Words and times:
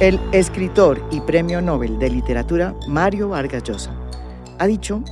El 0.00 0.18
escritor 0.32 1.06
y 1.10 1.20
premio 1.20 1.60
Nobel 1.60 1.98
de 1.98 2.08
Literatura 2.08 2.74
Mario 2.88 3.28
Vargas 3.28 3.64
Llosa 3.64 3.94
ha 4.58 4.66
dicho, 4.66 5.04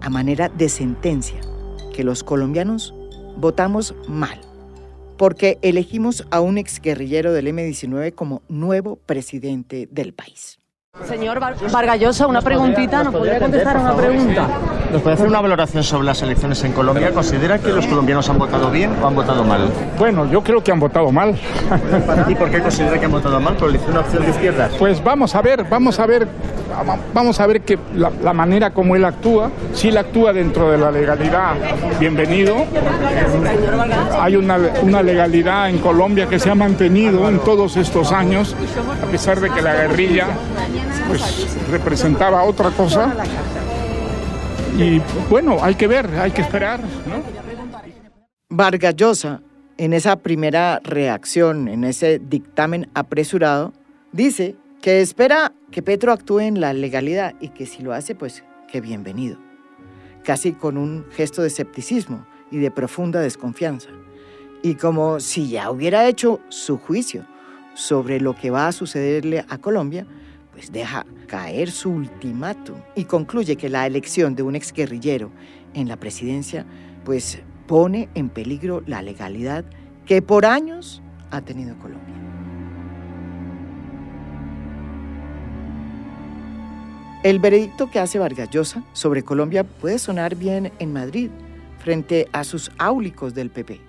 a 0.00 0.08
manera 0.08 0.48
de 0.48 0.68
sentencia, 0.68 1.40
que 1.92 2.04
los 2.04 2.22
colombianos 2.22 2.94
votamos 3.36 3.92
mal 4.06 4.40
porque 5.16 5.58
elegimos 5.62 6.24
a 6.30 6.40
un 6.40 6.58
exguerrillero 6.58 7.32
del 7.32 7.48
M-19 7.48 8.14
como 8.14 8.42
nuevo 8.48 8.96
presidente 9.04 9.88
del 9.90 10.14
país. 10.14 10.60
Señor 11.04 11.40
Vargallosa, 11.40 12.28
una 12.28 12.40
preguntita, 12.40 13.02
¿nos 13.02 13.12
podría 13.12 13.40
contestar 13.40 13.78
una 13.78 13.96
pregunta? 13.96 14.79
¿Nos 14.92 15.02
puede 15.02 15.14
hacer 15.14 15.28
una 15.28 15.40
valoración 15.40 15.84
sobre 15.84 16.04
las 16.04 16.20
elecciones 16.22 16.64
en 16.64 16.72
Colombia? 16.72 17.12
¿Considera 17.12 17.58
que 17.58 17.68
los 17.68 17.86
colombianos 17.86 18.28
han 18.28 18.38
votado 18.38 18.70
bien 18.72 18.90
o 19.00 19.06
han 19.06 19.14
votado 19.14 19.44
mal? 19.44 19.70
Bueno, 19.96 20.28
yo 20.28 20.42
creo 20.42 20.64
que 20.64 20.72
han 20.72 20.80
votado 20.80 21.12
mal. 21.12 21.38
¿Y 22.28 22.34
por 22.34 22.50
qué 22.50 22.60
considera 22.60 22.98
que 22.98 23.04
han 23.04 23.12
votado 23.12 23.38
mal? 23.40 23.54
¿Por 23.54 23.70
una 23.70 24.00
opción 24.00 24.24
de 24.24 24.30
izquierda? 24.30 24.68
Pues 24.78 25.02
vamos 25.02 25.34
a 25.36 25.42
ver, 25.42 25.64
vamos 25.64 26.00
a 26.00 26.06
ver, 26.06 26.26
vamos 27.14 27.38
a 27.38 27.46
ver 27.46 27.60
que 27.60 27.78
la, 27.94 28.32
manera 28.32 28.70
como 28.70 28.96
él 28.96 29.04
actúa, 29.04 29.50
si 29.72 29.88
él 29.88 29.96
actúa 29.96 30.32
dentro 30.32 30.72
de 30.72 30.78
la 30.78 30.90
legalidad, 30.90 31.54
bienvenido. 32.00 32.56
Hay 34.18 34.34
una, 34.34 34.58
una 34.82 35.02
legalidad 35.02 35.70
en 35.70 35.78
Colombia 35.78 36.26
que 36.26 36.40
se 36.40 36.50
ha 36.50 36.56
mantenido 36.56 37.28
en 37.28 37.38
todos 37.38 37.76
estos 37.76 38.10
años, 38.10 38.56
a 39.02 39.06
pesar 39.06 39.38
de 39.38 39.50
que 39.50 39.62
la 39.62 39.74
guerrilla 39.74 40.26
pues 41.06 41.46
representaba 41.70 42.42
otra 42.42 42.70
cosa. 42.70 43.14
Y 44.80 45.02
bueno, 45.28 45.58
hay 45.62 45.74
que 45.74 45.86
ver, 45.86 46.06
hay 46.06 46.30
que 46.30 46.40
esperar, 46.40 46.80
¿no? 46.80 47.22
Vargas 48.48 48.96
Llosa, 48.96 49.42
en 49.76 49.92
esa 49.92 50.16
primera 50.16 50.80
reacción, 50.82 51.68
en 51.68 51.84
ese 51.84 52.18
dictamen 52.18 52.88
apresurado, 52.94 53.74
dice 54.12 54.56
que 54.80 55.02
espera 55.02 55.52
que 55.70 55.82
Petro 55.82 56.12
actúe 56.12 56.40
en 56.40 56.62
la 56.62 56.72
legalidad 56.72 57.34
y 57.42 57.50
que 57.50 57.66
si 57.66 57.82
lo 57.82 57.92
hace, 57.92 58.14
pues 58.14 58.42
que 58.72 58.80
bienvenido. 58.80 59.36
Casi 60.24 60.52
con 60.52 60.78
un 60.78 61.04
gesto 61.10 61.42
de 61.42 61.48
escepticismo 61.48 62.26
y 62.50 62.56
de 62.56 62.70
profunda 62.70 63.20
desconfianza. 63.20 63.90
Y 64.62 64.76
como 64.76 65.20
si 65.20 65.50
ya 65.50 65.70
hubiera 65.70 66.08
hecho 66.08 66.40
su 66.48 66.78
juicio 66.78 67.26
sobre 67.74 68.18
lo 68.18 68.34
que 68.34 68.50
va 68.50 68.68
a 68.68 68.72
sucederle 68.72 69.44
a 69.46 69.58
Colombia, 69.58 70.06
pues 70.60 70.72
deja 70.72 71.06
caer 71.26 71.70
su 71.70 71.88
ultimátum 71.88 72.76
y 72.94 73.04
concluye 73.04 73.56
que 73.56 73.70
la 73.70 73.86
elección 73.86 74.34
de 74.34 74.42
un 74.42 74.54
exguerrillero 74.54 75.30
en 75.72 75.88
la 75.88 75.96
presidencia 75.96 76.66
pues 77.02 77.40
pone 77.66 78.10
en 78.14 78.28
peligro 78.28 78.82
la 78.86 79.00
legalidad 79.00 79.64
que 80.04 80.20
por 80.20 80.44
años 80.44 81.00
ha 81.30 81.40
tenido 81.40 81.78
Colombia. 81.78 82.14
El 87.22 87.38
veredicto 87.38 87.90
que 87.90 87.98
hace 87.98 88.18
Vargas 88.18 88.50
Llosa 88.50 88.84
sobre 88.92 89.22
Colombia 89.22 89.64
puede 89.64 89.98
sonar 89.98 90.34
bien 90.34 90.72
en 90.78 90.92
Madrid, 90.92 91.30
frente 91.78 92.28
a 92.32 92.44
sus 92.44 92.70
áulicos 92.76 93.32
del 93.32 93.48
PP, 93.48 93.80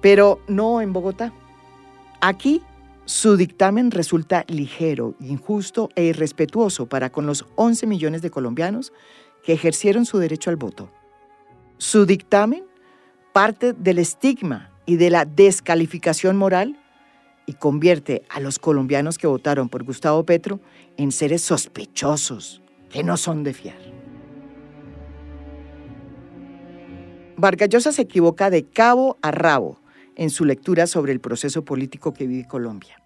pero 0.00 0.40
no 0.48 0.80
en 0.80 0.94
Bogotá. 0.94 1.30
Aquí 2.22 2.62
su 3.06 3.36
dictamen 3.36 3.92
resulta 3.92 4.44
ligero, 4.48 5.14
injusto 5.20 5.90
e 5.94 6.06
irrespetuoso 6.06 6.86
para 6.86 7.10
con 7.10 7.24
los 7.24 7.46
11 7.54 7.86
millones 7.86 8.20
de 8.20 8.30
colombianos 8.30 8.92
que 9.44 9.52
ejercieron 9.52 10.04
su 10.04 10.18
derecho 10.18 10.50
al 10.50 10.56
voto. 10.56 10.90
Su 11.78 12.04
dictamen 12.04 12.64
parte 13.32 13.74
del 13.74 14.00
estigma 14.00 14.72
y 14.86 14.96
de 14.96 15.10
la 15.10 15.24
descalificación 15.24 16.36
moral 16.36 16.80
y 17.46 17.52
convierte 17.52 18.24
a 18.28 18.40
los 18.40 18.58
colombianos 18.58 19.18
que 19.18 19.28
votaron 19.28 19.68
por 19.68 19.84
Gustavo 19.84 20.24
Petro 20.26 20.58
en 20.96 21.12
seres 21.12 21.42
sospechosos, 21.42 22.60
que 22.90 23.04
no 23.04 23.16
son 23.16 23.44
de 23.44 23.54
fiar. 23.54 23.78
Vargas 27.36 27.94
se 27.94 28.02
equivoca 28.02 28.50
de 28.50 28.64
cabo 28.64 29.16
a 29.22 29.30
rabo 29.30 29.78
en 30.16 30.30
su 30.30 30.44
lectura 30.44 30.86
sobre 30.86 31.12
el 31.12 31.20
proceso 31.20 31.64
político 31.64 32.12
que 32.12 32.26
vive 32.26 32.46
Colombia. 32.46 33.00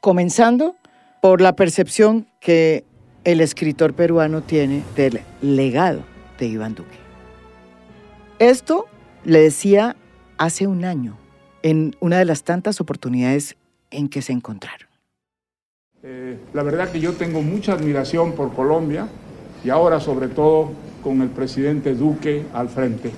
Comenzando 0.00 0.76
por 1.20 1.40
la 1.40 1.54
percepción 1.54 2.26
que 2.40 2.84
el 3.24 3.40
escritor 3.40 3.94
peruano 3.94 4.42
tiene 4.42 4.82
del 4.96 5.20
legado 5.40 6.02
de 6.38 6.46
Iván 6.46 6.74
Duque. 6.74 6.96
Esto 8.38 8.86
le 9.24 9.40
decía 9.40 9.96
hace 10.38 10.66
un 10.66 10.84
año, 10.84 11.16
en 11.62 11.94
una 12.00 12.18
de 12.18 12.24
las 12.24 12.42
tantas 12.42 12.80
oportunidades 12.80 13.56
en 13.90 14.08
que 14.08 14.22
se 14.22 14.32
encontraron. 14.32 14.88
Eh, 16.02 16.36
la 16.52 16.64
verdad 16.64 16.90
que 16.90 16.98
yo 16.98 17.12
tengo 17.12 17.42
mucha 17.42 17.74
admiración 17.74 18.32
por 18.32 18.52
Colombia 18.52 19.06
y 19.64 19.70
ahora 19.70 20.00
sobre 20.00 20.26
todo 20.26 20.72
con 21.04 21.22
el 21.22 21.28
presidente 21.28 21.94
Duque 21.94 22.44
al 22.52 22.68
frente. 22.68 23.12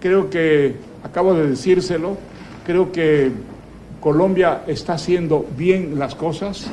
Creo 0.00 0.30
que, 0.30 0.76
acabo 1.02 1.34
de 1.34 1.48
decírselo, 1.48 2.16
Creo 2.66 2.90
que 2.90 3.30
Colombia 4.00 4.64
está 4.66 4.94
haciendo 4.94 5.46
bien 5.56 6.00
las 6.00 6.16
cosas, 6.16 6.66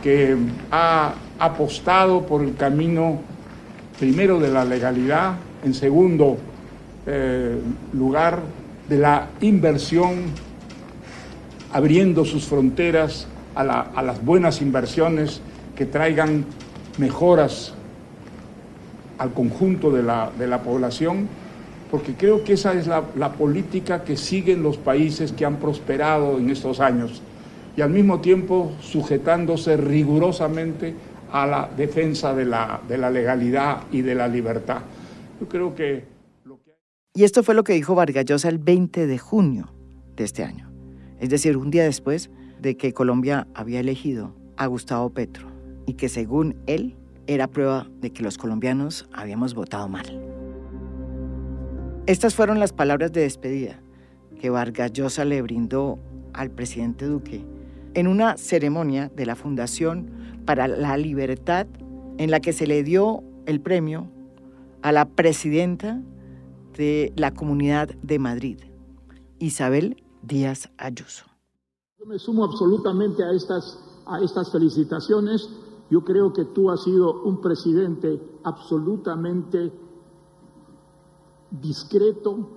que 0.00 0.36
ha 0.70 1.14
apostado 1.36 2.24
por 2.26 2.42
el 2.42 2.54
camino 2.54 3.18
primero 3.98 4.38
de 4.38 4.52
la 4.52 4.64
legalidad, 4.64 5.34
en 5.64 5.74
segundo 5.74 6.36
eh, 7.06 7.58
lugar 7.92 8.38
de 8.88 8.98
la 8.98 9.30
inversión, 9.40 10.26
abriendo 11.72 12.24
sus 12.24 12.44
fronteras 12.44 13.26
a, 13.56 13.64
las 13.64 14.24
buenas 14.24 14.62
inversiones 14.62 15.40
que 15.74 15.86
traigan 15.86 16.44
mejoras 16.98 17.74
al 19.18 19.32
conjunto 19.32 19.90
de 19.90 20.02
la 20.04 20.62
población 20.62 21.26
porque 21.92 22.14
creo 22.14 22.42
que 22.42 22.54
esa 22.54 22.72
es 22.72 22.86
la, 22.86 23.32
política 23.34 24.02
que 24.02 24.16
siguen 24.16 24.62
los 24.62 24.78
países 24.78 25.30
que 25.30 25.44
han 25.44 25.56
prosperado 25.56 26.38
en 26.38 26.48
estos 26.48 26.80
años 26.80 27.20
y 27.76 27.82
al 27.82 27.90
mismo 27.90 28.22
tiempo 28.22 28.72
sujetándose 28.80 29.76
rigurosamente 29.76 30.94
a 31.30 31.46
la 31.46 31.70
defensa 31.76 32.34
de 32.34 32.46
la, 32.46 32.80
de 32.88 32.96
la 32.96 33.10
legalidad 33.10 33.82
y 33.92 34.00
de 34.00 34.14
la 34.14 34.26
libertad. 34.26 34.80
Yo 35.38 35.46
creo 35.48 35.74
que... 35.74 36.04
Y 37.14 37.24
esto 37.24 37.42
fue 37.42 37.54
lo 37.54 37.62
que 37.62 37.74
dijo 37.74 37.94
Vargas 37.94 38.24
Llosa 38.24 38.48
el 38.48 38.58
20 38.58 39.06
de 39.06 39.18
junio 39.18 39.70
de 40.16 40.24
este 40.24 40.44
año, 40.44 40.72
es 41.20 41.28
decir, 41.28 41.58
un 41.58 41.70
día 41.70 41.84
después 41.84 42.30
de 42.58 42.74
que 42.78 42.94
Colombia 42.94 43.46
había 43.54 43.80
elegido 43.80 44.34
a 44.56 44.64
Gustavo 44.64 45.10
Petro 45.10 45.48
y 45.84 45.92
que 45.92 46.08
según 46.08 46.56
él 46.66 46.96
era 47.26 47.48
prueba 47.48 47.86
de 48.00 48.14
que 48.14 48.22
los 48.22 48.38
colombianos 48.38 49.06
habíamos 49.12 49.52
votado 49.52 49.90
mal. 49.90 50.31
Estas 52.06 52.34
fueron 52.34 52.58
las 52.58 52.72
palabras 52.72 53.12
de 53.12 53.20
despedida 53.20 53.80
que 54.40 54.50
Vargas 54.50 54.92
Llosa 54.92 55.24
le 55.24 55.40
brindó 55.40 56.00
al 56.32 56.50
presidente 56.50 57.06
Duque 57.06 57.46
en 57.94 58.08
una 58.08 58.36
ceremonia 58.36 59.08
de 59.14 59.24
la 59.24 59.36
Fundación 59.36 60.10
para 60.44 60.66
la 60.66 60.96
Libertad 60.96 61.68
en 62.18 62.32
la 62.32 62.40
que 62.40 62.52
se 62.52 62.66
le 62.66 62.82
dio 62.82 63.22
el 63.46 63.60
premio 63.60 64.10
a 64.82 64.90
la 64.90 65.04
presidenta 65.10 66.02
de 66.76 67.12
la 67.14 67.32
Comunidad 67.32 67.90
de 68.02 68.18
Madrid, 68.18 68.58
Isabel 69.38 70.02
Díaz 70.22 70.70
Ayuso. 70.78 71.26
Yo 72.00 72.06
me 72.06 72.18
sumo 72.18 72.44
absolutamente 72.44 73.22
a 73.22 73.30
estas, 73.30 73.78
a 74.06 74.18
estas 74.24 74.50
felicitaciones. 74.50 75.48
Yo 75.88 76.02
creo 76.02 76.32
que 76.32 76.46
tú 76.46 76.68
has 76.68 76.82
sido 76.82 77.22
un 77.22 77.40
presidente 77.40 78.20
absolutamente 78.42 79.70
discreto, 81.60 82.48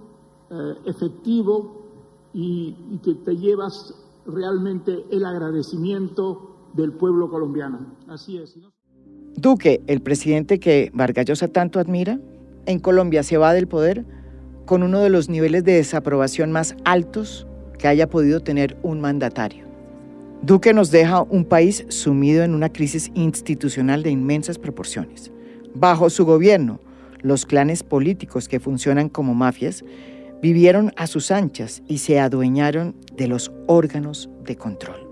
eh, 0.49 0.73
efectivo 0.85 1.85
y, 2.33 2.99
que 3.03 3.15
te 3.15 3.35
llevas 3.35 3.93
realmente 4.25 5.05
el 5.11 5.25
agradecimiento 5.25 6.71
del 6.73 6.93
pueblo 6.93 7.29
colombiano. 7.29 7.95
Así 8.07 8.37
es. 8.37 8.57
Duque, 9.35 9.81
el 9.87 10.01
presidente 10.01 10.59
que 10.59 10.91
Vargas 10.93 11.25
Llosa 11.25 11.47
tanto 11.47 11.79
admira, 11.79 12.19
en 12.65 12.79
Colombia 12.79 13.23
se 13.23 13.37
va 13.37 13.53
del 13.53 13.67
poder 13.67 14.05
con 14.65 14.81
uno 14.81 14.99
de 14.99 15.09
los 15.09 15.29
niveles 15.29 15.63
de 15.63 15.73
desaprobación 15.73 16.51
más 16.51 16.75
altos 16.85 17.45
que 17.77 17.87
haya 17.87 18.09
podido 18.09 18.39
tener 18.39 18.77
un 18.81 19.01
mandatario. 19.01 19.65
Duque 20.41 20.73
nos 20.73 20.91
deja 20.91 21.21
un 21.23 21.45
país 21.45 21.85
sumido 21.89 22.43
en 22.43 22.53
una 22.53 22.71
crisis 22.71 23.11
institucional 23.13 24.03
de 24.03 24.11
inmensas 24.11 24.57
proporciones. 24.57 25.31
Bajo 25.73 26.09
su 26.09 26.25
gobierno, 26.25 26.79
los 27.25 27.47
clanes 27.47 27.81
políticos 27.81 28.47
que 28.47 28.59
funcionan 28.59 29.09
como 29.09 29.33
mafias 29.33 29.83
vivieron 30.43 30.93
a 30.95 31.07
sus 31.07 31.31
anchas 31.31 31.81
y 31.87 31.97
se 31.97 32.19
adueñaron 32.19 32.95
de 33.17 33.27
los 33.27 33.51
órganos 33.65 34.29
de 34.43 34.55
control, 34.55 35.09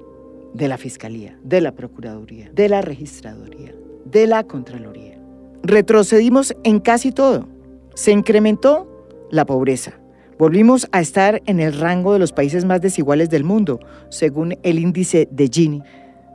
de 0.54 0.68
la 0.68 0.78
Fiscalía, 0.78 1.40
de 1.44 1.60
la 1.60 1.72
Procuraduría, 1.72 2.52
de 2.54 2.70
la 2.70 2.82
Registraduría, 2.82 3.74
de 4.06 4.28
la 4.28 4.44
Contraloría. 4.44 5.20
Retrocedimos 5.64 6.56
en 6.64 6.80
casi 6.80 7.12
todo. 7.12 7.48
Se 7.96 8.12
incrementó 8.12 9.08
la 9.32 9.48
pobreza. 9.48 10.00
Volvimos 10.38 10.88
a 10.92 11.02
estar 11.02 11.42
en 11.48 11.60
el 11.60 11.74
rango 11.80 12.14
de 12.14 12.20
los 12.20 12.32
países 12.32 12.64
más 12.64 12.80
desiguales 12.80 13.32
del 13.32 13.44
mundo, 13.44 13.80
según 14.10 14.56
el 14.62 14.78
índice 14.78 15.28
de 15.32 15.50
Gini. 15.52 15.82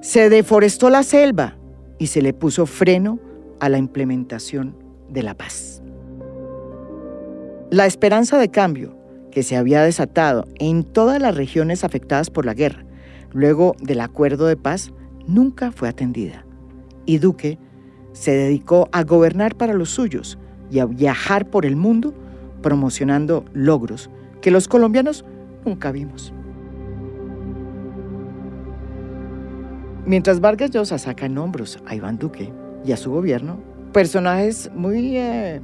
Se 0.02 0.28
deforestó 0.28 0.90
la 0.90 1.04
selva 1.04 1.56
y 2.00 2.08
se 2.08 2.20
le 2.20 2.32
puso 2.32 2.66
freno 2.66 3.20
a 3.60 3.68
la 3.68 3.78
implementación 3.78 4.87
de 5.08 5.22
la 5.22 5.34
paz. 5.34 5.82
La 7.70 7.86
esperanza 7.86 8.38
de 8.38 8.50
cambio 8.50 8.96
que 9.30 9.42
se 9.42 9.56
había 9.56 9.82
desatado 9.82 10.46
en 10.58 10.84
todas 10.84 11.20
las 11.20 11.36
regiones 11.36 11.84
afectadas 11.84 12.30
por 12.30 12.46
la 12.46 12.54
guerra, 12.54 12.84
luego 13.32 13.76
del 13.80 14.00
acuerdo 14.00 14.46
de 14.46 14.56
paz, 14.56 14.92
nunca 15.26 15.70
fue 15.72 15.88
atendida. 15.88 16.44
Y 17.04 17.18
Duque 17.18 17.58
se 18.12 18.32
dedicó 18.32 18.88
a 18.92 19.04
gobernar 19.04 19.54
para 19.54 19.74
los 19.74 19.90
suyos 19.90 20.38
y 20.70 20.78
a 20.78 20.86
viajar 20.86 21.48
por 21.50 21.66
el 21.66 21.76
mundo 21.76 22.14
promocionando 22.62 23.44
logros 23.52 24.10
que 24.40 24.50
los 24.50 24.68
colombianos 24.68 25.24
nunca 25.64 25.92
vimos. 25.92 26.32
Mientras 30.06 30.40
Vargas 30.40 30.70
Llosa 30.70 30.96
saca 30.98 31.26
en 31.26 31.36
hombros 31.36 31.78
a 31.84 31.94
Iván 31.94 32.18
Duque 32.18 32.50
y 32.84 32.92
a 32.92 32.96
su 32.96 33.10
gobierno, 33.10 33.60
personajes 33.98 34.70
muy 34.76 35.16
eh, 35.16 35.60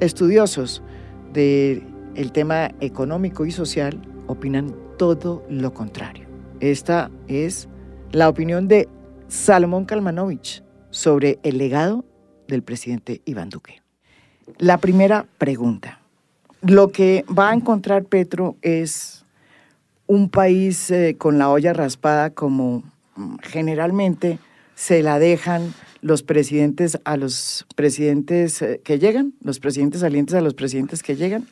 estudiosos 0.00 0.82
del 1.34 2.32
tema 2.32 2.70
económico 2.80 3.44
y 3.44 3.50
social 3.50 4.00
opinan 4.26 4.74
todo 4.96 5.44
lo 5.50 5.74
contrario. 5.74 6.26
Esta 6.60 7.10
es 7.28 7.68
la 8.10 8.30
opinión 8.30 8.68
de 8.68 8.88
Salomón 9.28 9.84
Kalmanovich 9.84 10.62
sobre 10.88 11.38
el 11.42 11.58
legado 11.58 12.06
del 12.48 12.62
presidente 12.62 13.20
Iván 13.26 13.50
Duque. 13.50 13.82
La 14.56 14.78
primera 14.78 15.26
pregunta. 15.36 16.00
Lo 16.62 16.90
que 16.90 17.26
va 17.28 17.50
a 17.50 17.54
encontrar 17.54 18.06
Petro 18.06 18.56
es 18.62 19.26
un 20.06 20.30
país 20.30 20.90
eh, 20.90 21.16
con 21.18 21.36
la 21.36 21.50
olla 21.50 21.74
raspada 21.74 22.30
como 22.30 22.82
generalmente 23.42 24.38
se 24.74 25.02
la 25.02 25.18
dejan 25.18 25.74
los 26.04 26.22
presidentes 26.22 27.00
a 27.06 27.16
los 27.16 27.64
presidentes 27.76 28.60
eh, 28.60 28.82
que 28.84 28.98
llegan, 28.98 29.32
los 29.42 29.58
presidentes 29.58 30.02
salientes 30.02 30.34
a 30.34 30.42
los 30.42 30.52
presidentes 30.52 31.02
que 31.02 31.16
llegan, 31.16 31.46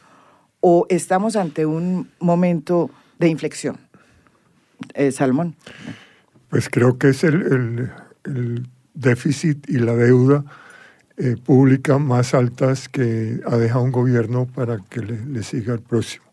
o 0.61 0.85
estamos 0.91 1.37
ante 1.37 1.65
un 1.65 2.11
momento 2.21 2.91
de 3.19 3.29
inflexión? 3.29 3.79
Eh, 4.93 5.11
Salmón. 5.11 5.57
Pues 6.51 6.69
creo 6.69 6.99
que 6.99 7.09
es 7.09 7.25
el, 7.25 7.91
déficit 8.93 9.71
y 9.71 9.79
la 9.79 9.97
deuda 9.97 10.45
eh, 11.17 11.37
pública 11.43 11.97
más 11.97 12.35
altas 12.35 12.91
que 12.91 13.41
ha 13.47 13.57
dejado 13.57 13.85
un 13.85 13.93
gobierno 13.93 14.45
para 14.45 14.81
que 14.91 15.01
le, 15.01 15.43
siga 15.45 15.73
el 15.73 15.81
próximo. 15.81 16.27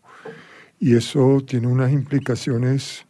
Y 0.78 0.94
eso 0.94 1.42
tiene 1.46 1.68
unas 1.68 1.90
implicaciones 1.90 3.06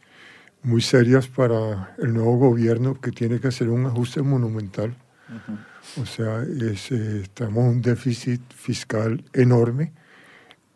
muy 0.63 0.81
serias 0.81 1.27
para 1.27 1.95
el 1.97 2.13
nuevo 2.13 2.37
gobierno 2.37 2.99
que 2.99 3.11
tiene 3.11 3.39
que 3.39 3.47
hacer 3.47 3.69
un 3.69 3.85
ajuste 3.85 4.21
monumental. 4.21 4.95
O 5.99 6.05
sea, 6.05 6.43
es, 6.43 6.91
eh, 6.91 7.21
estamos 7.23 7.63
en 7.63 7.69
un 7.69 7.81
déficit 7.81 8.41
fiscal 8.53 9.23
enorme, 9.33 9.93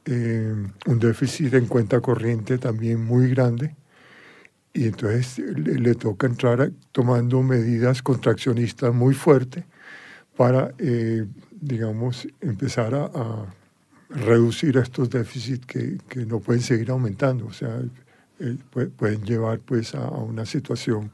eh, 0.06 0.56
un 0.86 1.00
déficit 1.00 1.54
en 1.54 1.68
cuenta 1.68 2.00
corriente 2.00 2.58
también 2.58 3.04
muy 3.04 3.30
grande 3.30 3.76
y 4.74 4.86
entonces 4.88 5.40
le, 5.40 5.96
toca 5.96 6.28
entrar 6.28 6.72
tomando 6.92 7.42
medidas 7.42 8.02
contraccionistas 8.02 8.94
muy 8.94 9.14
fuertes 9.14 9.64
para, 10.36 10.74
eh, 10.78 11.26
digamos, 11.52 12.28
empezar 12.42 12.94
a, 12.94 13.46
reducir 14.08 14.78
estos 14.78 15.10
déficits 15.10 15.66
que, 15.66 15.98
que, 16.08 16.26
no 16.26 16.40
pueden 16.40 16.62
seguir 16.62 16.92
aumentando, 16.92 17.48
o 17.48 17.52
sea, 17.52 17.82
eh, 18.40 18.58
pueden 18.98 19.24
llevar 19.24 19.60
pues 19.60 19.96
a, 19.96 20.10
una 20.10 20.46
situación 20.46 21.12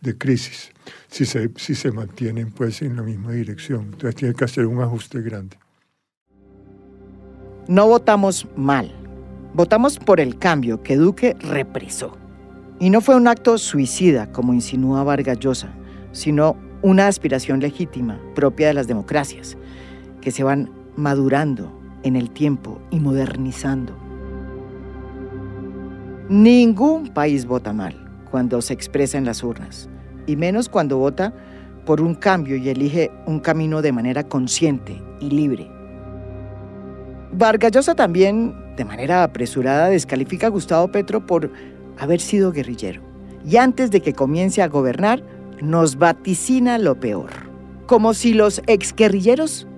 de 0.00 0.16
crisis 0.16 0.70
si 1.08 1.24
se, 1.24 1.50
si 1.56 1.74
se 1.74 1.90
mantienen 1.92 2.50
pues 2.50 2.82
en 2.82 2.96
la 2.96 3.02
misma 3.02 3.32
dirección. 3.32 3.90
Entonces 3.92 4.14
tiene 4.14 4.34
que 4.34 4.44
hacer 4.44 4.66
un 4.66 4.80
ajuste 4.80 5.20
grande. 5.20 5.56
No 7.68 7.88
votamos 7.88 8.46
mal, 8.56 8.92
votamos 9.54 9.98
por 9.98 10.20
el 10.20 10.38
cambio 10.38 10.82
que 10.82 10.96
Duque 10.96 11.36
represó. 11.40 12.16
Y 12.78 12.90
no 12.90 13.00
fue 13.00 13.16
un 13.16 13.26
acto 13.26 13.58
suicida, 13.58 14.30
como 14.32 14.52
insinúa 14.52 15.02
Vargas 15.02 15.38
Llosa, 15.38 15.70
sino 16.12 16.56
una 16.82 17.08
aspiración 17.08 17.60
legítima, 17.60 18.20
propia 18.34 18.68
de 18.68 18.74
las 18.74 18.86
democracias, 18.86 19.56
que 20.20 20.30
se 20.30 20.44
van 20.44 20.70
madurando 20.94 21.72
en 22.02 22.16
el 22.16 22.30
tiempo 22.30 22.80
y 22.90 23.00
modernizando. 23.00 24.05
Ningún 26.28 27.06
país 27.06 27.46
vota 27.46 27.72
mal 27.72 27.94
cuando 28.32 28.60
se 28.60 28.74
expresa 28.74 29.16
en 29.16 29.24
las 29.24 29.44
urnas, 29.44 29.88
y 30.26 30.34
menos 30.34 30.68
cuando 30.68 30.98
vota 30.98 31.32
por 31.84 32.00
un 32.00 32.16
cambio 32.16 32.56
y 32.56 32.68
elige 32.68 33.12
un 33.26 33.38
camino 33.38 33.80
de 33.80 33.92
manera 33.92 34.24
consciente 34.24 35.00
y 35.20 35.30
libre. 35.30 35.70
Vargas 37.30 37.70
Llosa 37.70 37.94
también, 37.94 38.56
de 38.76 38.84
manera 38.84 39.22
apresurada, 39.22 39.88
descalifica 39.88 40.48
a 40.48 40.50
Gustavo 40.50 40.90
Petro 40.90 41.24
por 41.24 41.52
haber 41.96 42.20
sido 42.20 42.50
guerrillero. 42.50 43.00
Y 43.44 43.58
antes 43.58 43.92
de 43.92 44.00
que 44.00 44.12
comience 44.12 44.62
a 44.62 44.68
gobernar, 44.68 45.22
nos 45.62 45.96
vaticina 45.96 46.78
lo 46.78 46.98
peor. 46.98 47.30
Como 47.86 48.14
si 48.14 48.34
los 48.34 48.62
exguerrilleros 48.66 49.68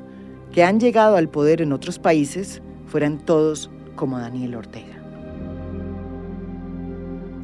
que 0.52 0.64
han 0.64 0.80
llegado 0.80 1.16
al 1.16 1.28
poder 1.28 1.60
en 1.60 1.74
otros 1.74 1.98
países 1.98 2.62
fueran 2.86 3.18
todos 3.18 3.70
como 3.96 4.18
Daniel 4.18 4.54
Ortega. 4.54 4.97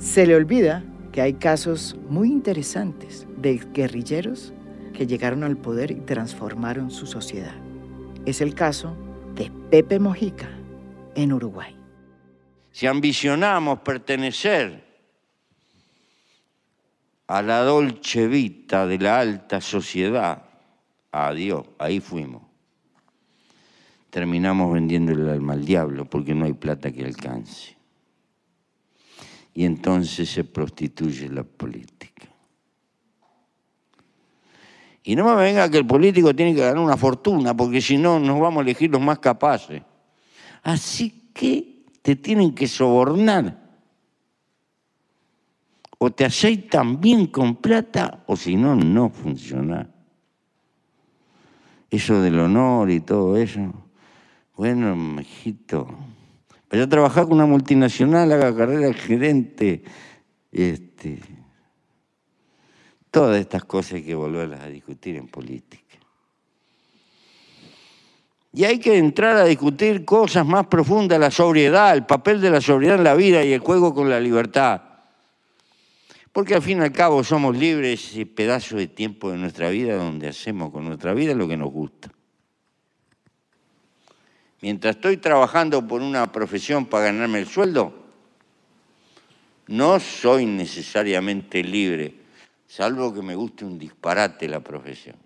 Se 0.05 0.27
le 0.27 0.37
olvida 0.37 0.85
que 1.11 1.23
hay 1.23 1.35
casos 1.35 1.97
muy 2.09 2.29
interesantes 2.29 3.27
de 3.39 3.59
guerrilleros 3.73 4.53
que 4.93 5.06
llegaron 5.06 5.43
al 5.43 5.56
poder 5.56 5.91
y 5.91 5.97
transformaron 5.97 6.91
su 6.91 7.06
sociedad. 7.06 7.55
Es 8.27 8.41
el 8.41 8.55
caso 8.55 8.97
de 9.35 9.51
Pepe 9.71 9.99
Mojica 9.99 10.49
en 11.17 11.33
Uruguay 11.33 11.75
si 12.75 12.89
ambicionamos 12.89 13.79
pertenecer 13.83 14.83
a 17.29 17.41
la 17.41 17.61
dolce 17.61 18.27
vita 18.27 18.85
de 18.85 18.99
la 18.99 19.21
alta 19.21 19.61
sociedad, 19.61 20.43
adiós, 21.12 21.67
ahí 21.79 22.01
fuimos. 22.01 22.43
Terminamos 24.11 24.73
vendiéndole 24.73 25.23
el 25.23 25.29
alma 25.29 25.53
al 25.53 25.65
diablo 25.65 26.05
porque 26.05 26.34
no 26.34 26.46
hay 26.46 26.53
plata 26.53 26.91
que 26.91 27.05
alcance. 27.05 27.77
Y 29.55 29.65
entonces 29.65 30.29
se 30.29 30.44
prostituye 30.44 31.29
la 31.29 31.44
política. 31.44 32.29
Y 35.05 35.15
no 35.15 35.25
me 35.25 35.34
venga 35.37 35.70
que 35.70 35.79
el 35.79 35.87
político 35.87 36.34
tiene 36.34 36.55
que 36.55 36.63
ganar 36.63 36.79
una 36.79 36.96
fortuna, 36.96 37.55
porque 37.55 37.81
si 37.81 37.99
no, 37.99 38.19
nos 38.19 38.41
vamos 38.41 38.61
a 38.61 38.63
elegir 38.63 38.91
los 38.91 39.03
más 39.03 39.19
capaces. 39.19 39.82
Así 40.63 41.31
que 41.34 41.84
te 42.01 42.17
tienen 42.17 42.55
que 42.55 42.67
sobornar. 42.67 43.63
O 45.99 46.11
te 46.11 46.25
aceitan 46.25 47.01
bien 47.01 47.27
con 47.27 47.56
plata, 47.56 48.25
o 48.27 48.34
si 48.37 48.56
no, 48.56 48.75
no 48.75 49.11
funciona. 49.11 49.89
Eso 51.91 52.20
del 52.20 52.41
honor 52.41 52.91
y 52.91 53.01
todo 53.01 53.37
eso. 53.37 53.61
Bueno, 54.56 54.96
mejito. 54.96 55.87
Vaya 56.74 56.86
a 56.86 56.88
trabajar 56.88 57.22
con 57.26 57.34
una 57.34 57.46
multinacional, 57.46 58.32
haga 58.32 58.52
carrera 58.52 58.88
de 58.88 58.94
gerente. 58.94 59.84
Este, 60.50 61.20
todas 63.12 63.38
estas 63.38 63.64
cosas 63.64 63.93
hay 63.93 64.02
que 64.02 64.16
volverlas 64.16 64.60
a 64.60 64.66
discutir 64.66 65.14
en 65.14 65.28
política. 65.28 65.98
Y 68.52 68.64
hay 68.64 68.81
que 68.81 68.98
entrar 68.98 69.36
a 69.36 69.44
discutir 69.44 70.04
cosas 70.04 70.44
más 70.44 70.66
profundas, 70.66 71.20
la 71.20 71.31
sobriedad, 71.31 71.94
el 71.94 72.06
papel 72.06 72.40
de 72.40 72.50
la 72.50 72.60
sobriedad 72.60 72.96
en 72.96 73.04
la 73.04 73.14
vida 73.14 73.44
y 73.44 73.52
el 73.52 73.60
juego 73.60 73.94
con 73.94 74.10
la 74.10 74.19
libertad. 74.19 74.82
Porque 76.32 76.56
al 76.56 76.62
fin 76.62 76.78
y 76.78 76.81
al 76.81 76.90
cabo 76.90 77.22
somos 77.22 77.56
libres 77.56 78.10
ese 78.10 78.26
pedazo 78.26 78.78
de 78.78 78.88
tiempo 78.88 79.31
de 79.31 79.38
nuestra 79.38 79.70
vida 79.70 79.94
donde 79.94 80.26
hacemos 80.26 80.72
con 80.72 80.84
nuestra 80.84 81.14
vida 81.14 81.34
lo 81.34 81.46
que 81.46 81.56
nos 81.56 81.70
gusta. 81.70 82.10
Mientras 84.61 84.96
estoy 84.96 85.19
trabajando 85.19 85.87
por 85.87 86.01
una 86.01 86.31
profesión 86.32 86.87
para 86.87 87.06
ganarme 87.06 87.41
el 87.41 87.46
sueldo, 87.46 87.93
no 89.67 89.99
soy 90.01 90.46
necesariamente 90.46 91.63
libre, 91.63 92.15
salvo 92.67 93.13
que 93.13 93.23
me 93.23 93.34
guste 93.34 93.65
un 93.65 93.79
disparate 93.79 94.49
la 94.49 94.61
profesión. 94.61 95.17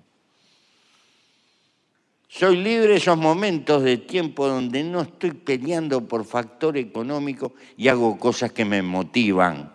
Soy 2.28 2.56
libre 2.56 2.96
esos 2.96 3.16
momentos 3.16 3.82
de 3.82 3.96
tiempo 3.96 4.46
donde 4.46 4.84
no 4.84 5.00
estoy 5.00 5.32
peleando 5.32 6.06
por 6.06 6.26
factor 6.26 6.76
económico 6.76 7.54
y 7.76 7.88
hago 7.88 8.18
cosas 8.18 8.52
que 8.52 8.66
me 8.66 8.82
motivan. 8.82 9.72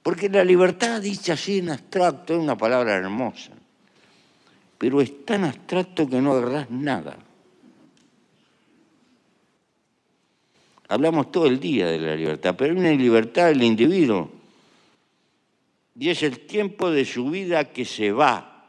Porque 0.00 0.28
la 0.28 0.44
libertad, 0.44 1.02
dice 1.02 1.32
así 1.32 1.58
en 1.58 1.70
abstracto, 1.70 2.34
es 2.34 2.38
una 2.38 2.56
palabra 2.56 2.94
hermosa, 2.94 3.50
pero 4.78 5.00
es 5.00 5.24
tan 5.24 5.44
abstracto 5.44 6.08
que 6.08 6.20
no 6.20 6.32
agarrás 6.32 6.70
nada. 6.70 7.16
Hablamos 10.88 11.32
todo 11.32 11.46
el 11.46 11.58
día 11.58 11.86
de 11.86 11.98
la 11.98 12.14
libertad, 12.14 12.54
pero 12.56 12.72
hay 12.72 12.78
una 12.78 12.90
libertad 12.92 13.46
del 13.46 13.62
individuo. 13.62 14.30
Y 15.98 16.10
es 16.10 16.22
el 16.22 16.40
tiempo 16.40 16.90
de 16.90 17.04
su 17.04 17.30
vida 17.30 17.72
que 17.72 17.84
se 17.84 18.12
va. 18.12 18.64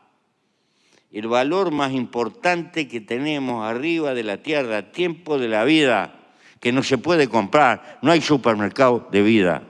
El 1.11 1.27
valor 1.27 1.71
más 1.71 1.91
importante 1.91 2.87
que 2.87 3.01
tenemos 3.01 3.65
arriba 3.65 4.13
de 4.13 4.23
la 4.23 4.41
tierra, 4.41 4.91
tiempo 4.91 5.37
de 5.37 5.47
la 5.47 5.63
vida, 5.63 6.15
que 6.59 6.71
no 6.71 6.83
se 6.83 6.97
puede 6.97 7.27
comprar. 7.27 7.99
No 8.01 8.11
hay 8.11 8.21
supermercado 8.21 9.07
de 9.11 9.21
vida. 9.21 9.63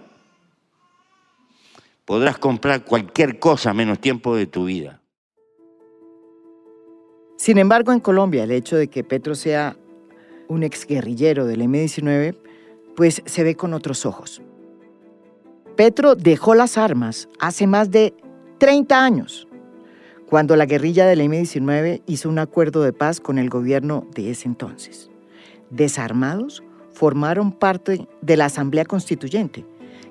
Podrás 2.05 2.37
comprar 2.37 2.85
cualquier 2.85 3.39
cosa 3.39 3.73
menos 3.73 3.99
tiempo 3.99 4.35
de 4.35 4.47
tu 4.47 4.65
vida. 4.65 5.01
Sin 7.37 7.59
embargo, 7.59 7.93
en 7.93 7.99
Colombia, 7.99 8.43
el 8.43 8.51
hecho 8.51 8.75
de 8.75 8.87
que 8.87 9.03
Petro 9.03 9.35
sea 9.35 9.77
un 10.47 10.63
exguerrillero 10.63 11.45
del 11.45 11.61
M-19, 11.61 12.35
pues 12.95 13.21
se 13.25 13.43
ve 13.43 13.55
con 13.55 13.73
otros 13.73 14.07
ojos. 14.07 14.41
Petro 15.75 16.15
dejó 16.15 16.55
las 16.55 16.79
armas 16.79 17.29
hace 17.39 17.67
más 17.67 17.91
de 17.91 18.15
30 18.57 19.03
años, 19.03 19.47
cuando 20.27 20.55
la 20.55 20.65
guerrilla 20.65 21.05
del 21.05 21.21
M-19 21.21 22.01
hizo 22.07 22.27
un 22.27 22.39
acuerdo 22.39 22.81
de 22.81 22.91
paz 22.91 23.21
con 23.21 23.37
el 23.37 23.51
gobierno 23.51 24.07
de 24.15 24.31
ese 24.31 24.47
entonces. 24.47 25.11
Desarmados, 25.69 26.63
formaron 26.91 27.51
parte 27.51 28.07
de 28.21 28.37
la 28.37 28.45
Asamblea 28.45 28.85
Constituyente, 28.85 29.63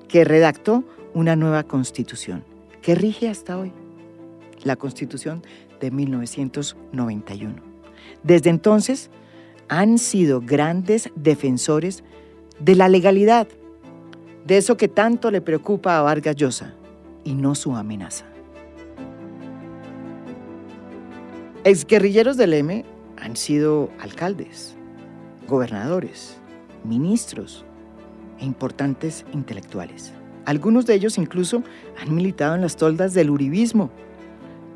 que 0.07 0.25
redactó 0.25 0.85
una 1.13 1.35
nueva 1.35 1.65
constitución, 1.65 2.45
que 2.83 2.95
rige 2.95 3.29
hasta 3.29 3.59
hoy, 3.59 3.73
la 4.63 4.77
Constitución 4.77 5.43
de 5.81 5.91
1991. 5.91 7.55
Desde 8.23 8.51
entonces, 8.51 9.11
han 9.69 9.99
sido 9.99 10.41
grandes 10.41 11.11
defensores 11.15 12.05
de 12.61 12.75
la 12.75 12.89
legalidad, 12.89 13.49
de 14.47 14.57
eso 14.57 14.77
que 14.77 14.89
tanto 14.89 15.31
le 15.31 15.41
preocupa 15.41 15.99
a 15.99 16.03
Vargas 16.03 16.37
Llosa 16.37 16.75
y 17.25 17.35
no 17.35 17.55
su 17.55 17.75
amenaza. 17.75 18.25
Exguerrilleros 21.65 22.37
del 22.37 22.55
M 22.55 22.85
han 23.17 23.37
sido 23.37 23.91
alcaldes, 23.99 24.77
gobernadores, 25.49 26.37
ministros 26.85 27.65
e 28.39 28.45
importantes 28.45 29.25
intelectuales. 29.33 30.13
Algunos 30.45 30.87
de 30.87 30.95
ellos 30.95 31.19
incluso 31.19 31.65
han 32.01 32.15
militado 32.15 32.55
en 32.55 32.61
las 32.61 32.77
toldas 32.77 33.15
del 33.15 33.31
uribismo, 33.31 33.91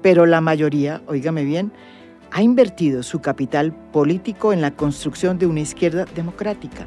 pero 0.03 0.27
la 0.27 0.41
mayoría, 0.41 1.03
oígame 1.07 1.45
bien, 1.45 1.73
ha 2.33 2.43
invertido 2.43 3.03
su 3.03 3.21
capital 3.21 3.73
político 3.93 4.53
en 4.53 4.61
la 4.61 4.71
construcción 4.71 5.39
de 5.39 5.47
una 5.47 5.61
izquierda 5.61 6.05
democrática, 6.15 6.87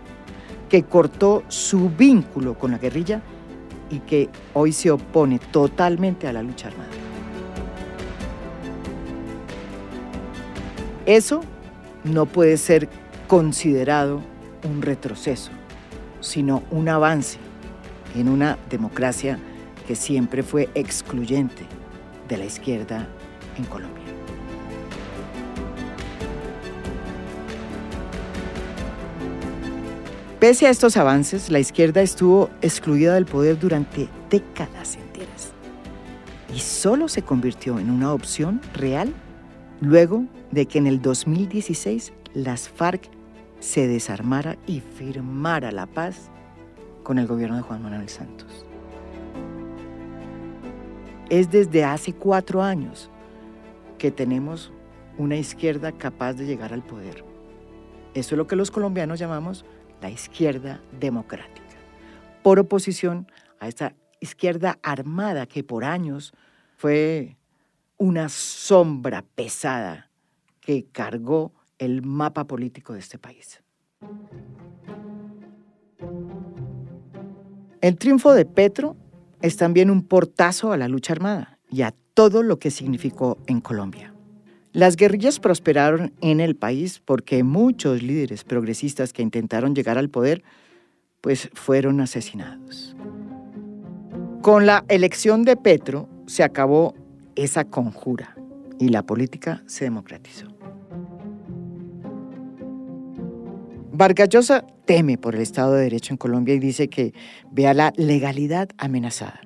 que 0.70 0.84
cortó 0.84 1.44
su 1.50 1.90
vínculo 1.90 2.58
con 2.58 2.72
la 2.72 2.78
guerrilla 2.78 3.22
y 3.90 4.00
que 4.00 4.30
hoy 4.54 4.72
se 4.72 4.90
opone 4.90 5.40
totalmente 5.40 6.28
a 6.28 6.34
la 6.34 6.42
lucha 6.42 6.70
armada. 6.70 6.90
Eso 11.06 11.42
no 12.06 12.26
puede 12.26 12.58
ser 12.58 12.88
considerado 13.28 14.22
un 14.64 14.82
retroceso, 14.82 15.52
sino 16.22 16.64
un 16.72 16.88
avance 16.88 17.38
en 18.16 18.30
una 18.30 18.58
democracia 18.70 19.38
que 19.86 19.96
siempre 19.96 20.44
fue 20.44 20.70
excluyente 20.76 21.66
de 22.34 22.40
la 22.40 22.46
izquierda 22.46 23.08
en 23.58 23.66
Colombia. 23.66 24.04
Pese 30.40 30.66
a 30.66 30.72
estos 30.72 30.98
avances, 30.98 31.50
la 31.52 31.60
izquierda 31.60 32.02
estuvo 32.02 32.50
excluida 32.62 33.14
del 33.14 33.26
poder 33.26 33.60
durante 33.60 34.10
décadas 34.30 34.96
enteras 34.96 35.54
y 36.54 36.60
solo 36.60 37.08
se 37.08 37.22
convirtió 37.22 37.80
en 37.80 37.92
una 37.92 38.12
opción 38.12 38.60
real 38.74 39.14
luego 39.80 40.26
de 40.52 40.66
que 40.66 40.80
en 40.80 40.88
el 40.88 41.02
2016 41.02 42.14
las 42.34 42.68
FARC 42.68 43.10
se 43.60 43.88
desarmara 43.88 44.58
y 44.66 44.82
firmara 44.82 45.72
la 45.72 45.86
paz 45.86 46.30
con 47.04 47.20
el 47.20 47.28
gobierno 47.28 47.58
de 47.58 47.62
Juan 47.62 47.84
Manuel 47.84 48.10
Santos. 48.10 48.66
Es 51.30 51.50
desde 51.50 51.84
hace 51.84 52.14
cuatro 52.14 52.62
años 52.62 53.10
que 53.98 54.12
tenemos 54.12 54.72
una 55.18 55.38
izquierda 55.38 55.92
capaz 55.92 56.34
de 56.34 56.46
llegar 56.46 56.74
al 56.74 56.84
poder. 56.84 57.24
Eso 58.14 58.36
es 58.36 58.38
lo 58.38 58.48
que 58.48 58.56
los 58.56 58.72
colombianos 58.72 59.20
llamamos 59.20 59.66
la 60.02 60.10
izquierda 60.10 60.82
democrática, 61.00 61.78
por 62.44 62.60
oposición 62.60 63.28
a 63.60 63.68
esta 63.68 63.96
izquierda 64.20 64.78
armada 64.84 65.46
que 65.46 65.64
por 65.64 65.86
años 65.86 66.34
fue 66.78 67.38
una 67.98 68.28
sombra 68.30 69.24
pesada 69.36 70.10
que 70.60 70.86
cargó 70.92 71.54
el 71.78 72.02
mapa 72.02 72.46
político 72.46 72.94
de 72.94 73.00
este 73.00 73.18
país. 73.18 73.62
El 77.82 77.98
triunfo 77.98 78.34
de 78.34 78.46
Petro 78.46 78.96
es 79.44 79.58
también 79.58 79.92
un 79.92 80.04
portazo 80.04 80.72
a 80.72 80.78
la 80.78 80.88
lucha 80.88 81.12
armada 81.12 81.60
y 81.70 81.82
a 81.82 81.94
todo 82.14 82.44
lo 82.44 82.60
que 82.60 82.72
significó 82.72 83.38
en 83.46 83.60
Colombia. 83.60 84.14
Las 84.72 84.96
guerrillas 84.96 85.40
prosperaron 85.40 86.14
en 86.22 86.40
el 86.40 86.56
país 86.56 87.02
porque 87.04 87.44
muchos 87.44 88.02
líderes 88.02 88.46
progresistas 88.46 89.12
que 89.12 89.22
intentaron 89.22 89.76
llegar 89.76 89.98
al 89.98 90.10
poder 90.10 90.44
pues 91.20 91.50
fueron 91.54 92.00
asesinados. 92.00 92.96
Con 94.42 94.66
la 94.66 94.86
elección 94.88 95.44
de 95.44 95.58
Petro 95.58 96.08
se 96.26 96.44
acabó 96.44 96.96
esa 97.36 97.66
conjura 97.66 98.38
y 98.80 98.90
la 98.90 99.04
política 99.04 99.62
se 99.66 99.84
democratizó. 99.84 100.48
Vargas 103.92 104.30
teme 104.86 105.18
por 105.18 105.36
el 105.36 105.42
Estado 105.42 105.74
de 105.74 105.84
Derecho 105.84 106.14
en 106.14 106.18
Colombia 106.18 106.56
y 106.56 106.60
dice 106.60 106.90
que 106.90 107.14
ve 107.52 107.68
a 107.68 107.74
la 107.74 107.94
legalidad 107.96 108.70
amenazada, 108.78 109.42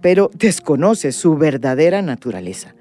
pero 0.00 0.30
desconoce 0.34 1.12
su 1.12 1.36
verdadera 1.36 2.02
naturaleza 2.02 2.74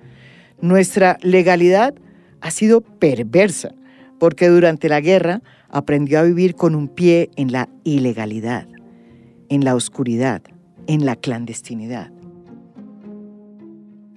nuestra 0.61 1.17
legalidad 1.21 1.93
ha 2.41 2.51
sido 2.51 2.81
perversa 2.81 3.73
porque 4.19 4.47
durante 4.47 4.89
la 4.89 5.01
guerra 5.01 5.41
aprendió 5.69 6.19
a 6.19 6.23
vivir 6.23 6.55
con 6.55 6.75
un 6.75 6.87
pie 6.87 7.29
en 7.35 7.51
la 7.51 7.69
ilegalidad, 7.83 8.67
en 9.49 9.65
la 9.65 9.75
oscuridad, 9.75 10.41
en 10.87 11.05
la 11.05 11.15
clandestinidad. 11.15 12.11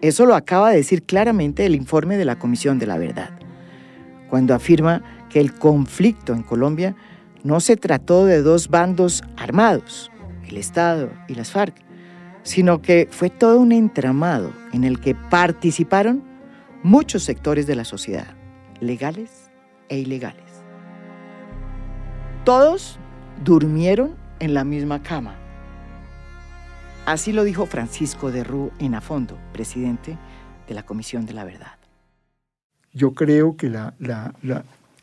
Eso 0.01 0.27
lo 0.27 0.37
acaba 0.37 0.71
de 0.71 0.77
decir 0.77 1.03
claramente 1.03 1.67
el 1.67 1.75
informe 1.75 2.17
de 2.17 2.25
la 2.25 2.39
Comisión 2.39 2.79
de 2.79 2.87
la 2.87 2.99
Verdad, 2.99 3.31
cuando 4.31 4.55
afirma 4.55 5.03
que 5.29 5.41
el 5.41 5.53
conflicto 5.55 6.33
en 6.33 6.43
Colombia 6.45 6.95
no 7.45 7.61
se 7.61 7.77
trató 7.77 8.25
de 8.25 8.43
dos 8.43 8.69
bandos 8.69 9.23
armados, 9.37 10.11
el 10.49 10.57
Estado 10.57 11.11
y 11.29 11.35
las 11.35 11.51
FARC, 11.51 11.75
sino 12.43 12.81
que 12.81 13.09
fue 13.11 13.31
todo 13.31 13.61
un 13.61 13.73
entramado 13.73 14.53
en 14.73 14.85
el 14.85 15.01
que 15.01 15.15
participaron 15.15 16.23
muchos 16.83 17.23
sectores 17.25 17.67
de 17.67 17.75
la 17.75 17.85
sociedad, 17.85 18.29
legales 18.81 19.51
e 19.89 19.99
ilegales. 19.99 20.45
Todos 22.45 22.99
durmieron 23.45 24.17
en 24.41 24.55
la 24.55 24.65
misma 24.65 25.03
cama. 25.03 25.37
Así 27.05 27.33
lo 27.33 27.45
dijo 27.45 27.67
Francisco 27.67 28.31
de 28.31 28.45
Rú 28.45 28.71
en 28.79 28.95
Afondo, 28.95 29.39
presidente 29.53 30.19
de 30.67 30.75
la 30.75 30.85
Comisión 30.85 31.27
de 31.27 31.35
la 31.35 31.45
Verdad. 31.45 31.73
Yo 32.93 33.15
creo 33.15 33.57
que 33.57 33.71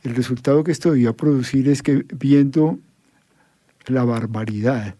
el 0.06 0.16
resultado 0.16 0.64
que 0.64 0.72
esto 0.72 0.92
debía 0.92 1.14
producir 1.14 1.68
es 1.68 1.82
que 1.82 2.06
viendo 2.14 2.80
la 3.88 4.04
barbaridad 4.04 4.96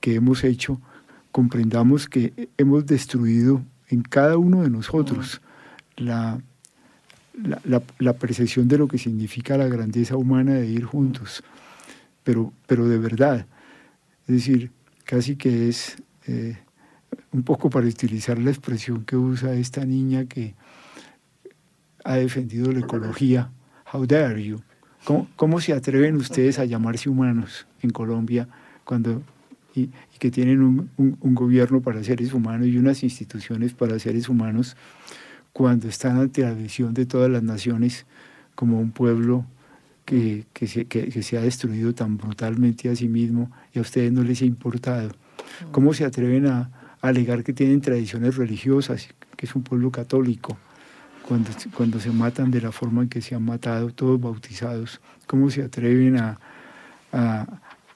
que 0.00 0.14
hemos 0.14 0.42
hecho, 0.42 0.80
comprendamos 1.32 2.08
que 2.08 2.48
hemos 2.56 2.86
destruido 2.86 3.62
en 3.88 4.02
cada 4.02 4.38
uno 4.38 4.62
de 4.62 4.70
nosotros 4.70 5.40
la, 5.96 6.40
la, 7.98 8.12
percepción 8.14 8.68
de 8.68 8.78
lo 8.78 8.88
que 8.88 8.98
significa 8.98 9.58
la 9.58 9.68
grandeza 9.68 10.16
humana 10.16 10.54
de 10.54 10.66
ir 10.66 10.84
juntos, 10.84 11.42
pero, 12.24 12.52
pero 12.66 12.88
de 12.88 12.98
verdad. 12.98 13.46
Es 14.26 14.34
decir, 14.34 14.70
casi 15.04 15.36
que 15.36 15.68
es 15.68 15.96
eh, 16.26 16.58
un 17.32 17.42
poco 17.42 17.68
para 17.70 17.86
utilizar 17.86 18.38
la 18.38 18.50
expresión 18.50 19.04
que 19.04 19.16
usa 19.16 19.54
esta 19.54 19.84
niña 19.84 20.24
que 20.24 20.54
ha 22.04 22.16
defendido 22.16 22.72
la 22.72 22.80
ecología. 22.80 23.50
How 23.92 24.06
dare 24.06 24.42
you? 24.42 24.60
¿Cómo, 25.36 25.60
se 25.60 25.72
atreven 25.72 26.16
ustedes 26.16 26.58
a 26.58 26.66
llamarse 26.66 27.08
humanos 27.08 27.66
en 27.80 27.90
Colombia 27.90 28.46
cuando 28.84 29.22
y, 29.74 29.90
que 30.18 30.30
tienen 30.30 30.62
un, 30.62 30.90
un, 30.98 31.34
gobierno 31.34 31.80
para 31.80 32.02
seres 32.02 32.34
humanos 32.34 32.66
y 32.66 32.76
unas 32.76 33.02
instituciones 33.02 33.72
para 33.72 33.98
seres 33.98 34.28
humanos 34.28 34.76
cuando 35.52 35.88
están 35.88 36.18
ante 36.18 36.42
la 36.42 36.52
visión 36.52 36.92
de 36.92 37.06
todas 37.06 37.30
las 37.30 37.42
naciones 37.42 38.04
como 38.54 38.80
un 38.80 38.90
pueblo 38.90 39.46
que, 40.04 40.44
que, 40.52 40.66
se, 40.66 40.86
que, 40.86 41.22
se, 41.22 41.38
ha 41.38 41.42
destruido 41.42 41.94
tan 41.94 42.18
brutalmente 42.18 42.90
a 42.90 42.96
sí 42.96 43.08
mismo 43.08 43.50
y 43.72 43.78
a 43.78 43.82
ustedes 43.82 44.12
no 44.12 44.22
les 44.22 44.42
ha 44.42 44.46
importado? 44.46 45.12
¿Cómo 45.70 45.94
se 45.94 46.04
atreven 46.04 46.46
a, 46.46 46.70
alegar 47.00 47.44
que 47.44 47.52
tienen 47.52 47.80
tradiciones 47.80 48.36
religiosas, 48.36 49.08
que 49.36 49.46
es 49.46 49.54
un 49.54 49.62
pueblo 49.62 49.90
católico, 49.90 50.58
cuando, 51.28 52.00
se 52.00 52.10
matan 52.10 52.50
de 52.50 52.62
la 52.62 52.72
forma 52.72 53.02
en 53.02 53.08
que 53.10 53.20
se 53.20 53.34
han 53.34 53.44
matado, 53.44 53.90
todos 53.90 54.18
bautizados? 54.18 55.00
¿Cómo 55.26 55.50
se 55.50 55.62
atreven 55.62 56.16
a, 56.16 56.38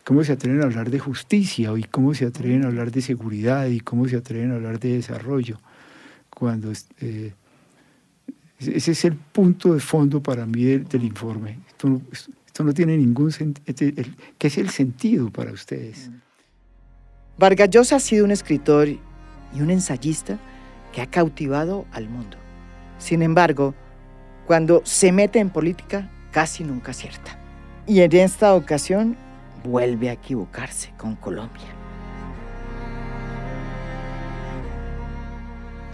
cómo 0.04 0.22
se 0.22 0.32
atreven 0.32 0.60
a 0.60 0.64
hablar 0.64 0.90
de 0.90 0.98
justicia 0.98 1.72
y 1.78 1.84
cómo 1.84 2.12
se 2.12 2.26
atreven 2.26 2.64
a 2.64 2.66
hablar 2.66 2.90
de 2.90 3.00
seguridad 3.00 3.66
y 3.66 3.80
cómo 3.80 4.06
se 4.06 4.16
atreven 4.16 4.52
a 4.52 4.56
hablar 4.56 4.78
de 4.78 4.96
desarrollo? 4.96 5.58
Cuando 6.28 6.72
eh, 7.00 7.32
ese 8.58 8.92
es 8.92 9.04
el 9.06 9.14
punto 9.14 9.72
de 9.72 9.80
fondo 9.80 10.22
para 10.22 10.44
mí 10.44 10.64
del, 10.64 11.02
informe. 11.02 11.58
Esto 11.70 12.74
tiene 12.74 12.98
ningún. 12.98 13.32
Este, 13.64 13.94
¿Qué 14.38 14.46
es 14.46 14.58
el 14.58 14.68
sentido 14.68 15.30
para 15.30 15.52
ustedes? 15.52 16.10
Vargas 17.38 17.70
Llosa 17.70 17.96
ha 17.96 18.00
sido 18.00 18.26
un 18.26 18.30
escritor 18.30 18.88
y 18.88 19.00
un 19.60 19.70
ensayista 19.70 20.38
que 20.92 21.00
ha 21.00 21.06
cautivado 21.06 21.86
al 21.92 22.10
mundo. 22.10 22.41
Sin 23.02 23.20
embargo, 23.20 23.74
cuando 24.46 24.80
se 24.84 25.10
mete 25.10 25.40
en 25.40 25.50
política, 25.50 26.08
casi 26.30 26.62
nunca 26.62 26.92
acierta. 26.92 27.36
Y 27.84 28.00
en 28.00 28.12
esta 28.12 28.54
ocasión 28.54 29.16
vuelve 29.64 30.08
a 30.08 30.12
equivocarse 30.12 30.92
con 30.96 31.16
Colombia. 31.16 31.66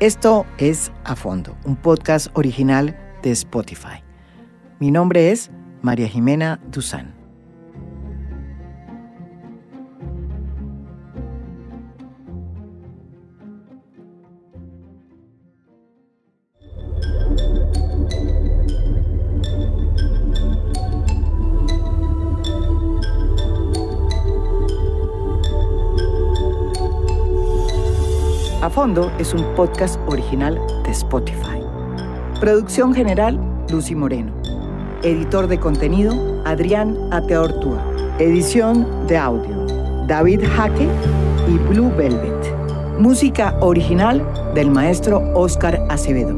Esto 0.01 0.45
es 0.59 0.93
A 1.05 1.17
Fondo, 1.17 1.57
un 1.65 1.77
podcast 1.77 2.29
original 2.35 2.95
de 3.23 3.31
Spotify. 3.31 4.05
Mi 4.79 4.91
nombre 4.91 5.31
es 5.31 5.51
María 5.81 6.09
Jimena 6.09 6.61
Duzán. 6.71 7.18
A 28.61 28.69
Fondo 28.69 29.13
es 29.21 29.35
un 29.35 29.55
podcast 29.55 30.01
original 30.09 30.61
de 30.83 30.91
Spotify. 30.91 31.63
Producción 32.41 32.93
general, 32.93 33.39
Lucy 33.71 33.95
Moreno. 33.95 34.33
Editor 35.05 35.47
de 35.47 35.61
contenido, 35.61 36.43
Adrián 36.45 36.99
Ateortúa. 37.13 37.81
Edición 38.19 39.07
de 39.07 39.17
audio, 39.17 39.65
David 40.09 40.41
Jaque 40.57 40.89
y 41.47 41.57
Blue 41.73 41.93
Velvet. 41.97 42.99
Música 42.99 43.57
original 43.61 44.27
del 44.57 44.73
maestro 44.73 45.23
Oscar 45.37 45.81
Acevedo. 45.89 46.37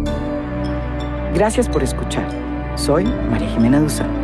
Gracias 1.33 1.71
por 1.71 1.83
escuchar. 1.83 2.29
Soy 2.75 3.05
María 3.31 3.49
Jimena 3.49 3.81
Duzán. 3.81 4.20